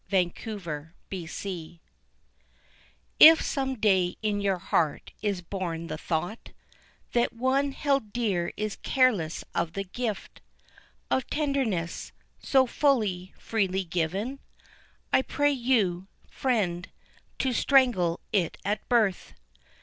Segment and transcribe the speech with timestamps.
[0.09, 1.79] A Fancied Loss
[3.19, 6.53] If some day in your heart is born the thought
[7.11, 10.41] That one held dear is careless of the gift
[11.11, 14.39] Of tenderness, so fully, freely given,
[15.13, 16.89] I pray you, friend,
[17.37, 19.33] to strangle it at birth.